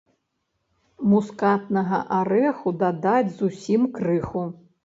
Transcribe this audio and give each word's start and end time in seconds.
Мускатнага 1.11 1.99
арэху 2.21 2.75
дадаць 2.85 3.31
зусім 3.39 3.87
крыху. 4.01 4.43